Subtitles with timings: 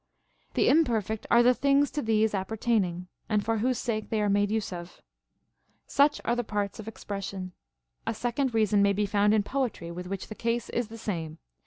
[0.55, 4.29] The imperfect are the things to these apper taining, and for whose sake they are
[4.31, 4.99] made use of.
[5.85, 7.51] Such are the parts of expression.
[8.07, 11.37] A second reason may be found in poetry, with which the case is the same.